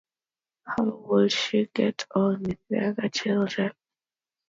How 0.65 0.81
would 0.85 1.31
she 1.31 1.67
get 1.75 2.07
on 2.15 2.41
with 2.41 2.57
the 2.71 2.87
other 2.87 3.07
children? 3.09 3.71